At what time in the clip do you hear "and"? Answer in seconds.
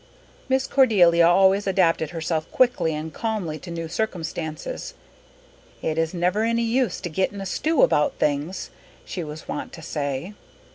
2.95-3.13